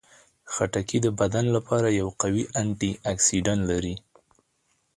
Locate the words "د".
1.05-1.07